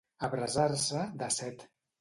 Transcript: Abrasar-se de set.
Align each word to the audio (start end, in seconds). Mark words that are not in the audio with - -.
Abrasar-se 0.27 1.05
de 1.23 1.31
set. 1.39 1.69